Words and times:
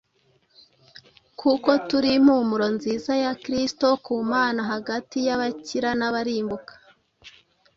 kuko 1.39 1.69
turi 1.87 2.09
impumuro 2.17 2.67
nziza 2.75 3.11
ya 3.23 3.33
Kristo 3.43 3.87
ku 4.05 4.15
Mana 4.31 4.61
hagati 4.71 5.17
y’abakira 5.25 5.89
n’abarimbuka.” 5.99 6.73